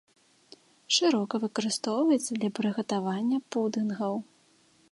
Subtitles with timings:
[0.95, 4.13] Шырока выкарыстоўваецца для прыгатавання пудынгаў.